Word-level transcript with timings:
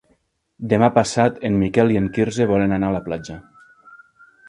Demà 0.71 0.89
passat 0.95 1.37
en 1.51 1.59
Miquel 1.65 1.95
i 1.97 2.01
en 2.01 2.09
Quirze 2.17 2.51
volen 2.55 2.77
anar 2.79 2.91
a 2.93 2.99
la 2.99 3.07
platja. 3.11 3.41